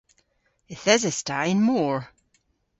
[0.73, 1.97] Yth eses ta y'n mor.